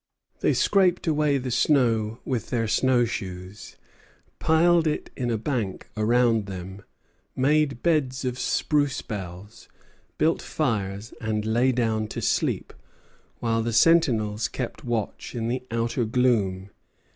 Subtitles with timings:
[0.39, 3.75] They scraped away the snow with their snow shoes,
[4.39, 6.81] piled it in a bank around them,
[7.35, 9.67] made beds of spruce boughs,
[10.17, 12.73] built fires, and lay down to sleep,
[13.41, 16.71] while the sentinels kept watch in the outer gloom.